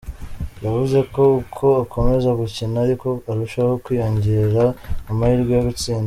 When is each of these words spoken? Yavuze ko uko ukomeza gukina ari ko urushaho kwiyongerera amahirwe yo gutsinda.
Yavuze 0.63 0.97
ko 1.13 1.21
uko 1.41 1.65
ukomeza 1.83 2.29
gukina 2.39 2.77
ari 2.85 2.95
ko 3.01 3.09
urushaho 3.31 3.71
kwiyongerera 3.83 4.65
amahirwe 5.11 5.51
yo 5.57 5.63
gutsinda. 5.69 5.99